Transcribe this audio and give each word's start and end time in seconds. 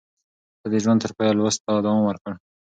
ده 0.61 0.67
د 0.73 0.75
ژوند 0.83 0.99
تر 1.03 1.11
پايه 1.17 1.33
لوست 1.37 1.59
ته 1.65 1.71
دوام 1.85 2.01
ورکړ. 2.05 2.31